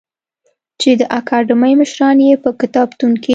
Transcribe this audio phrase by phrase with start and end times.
[0.81, 3.29] چې د اکاډمۍ مشران یې په کتابتون کې